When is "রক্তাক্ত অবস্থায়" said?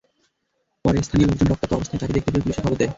1.47-1.99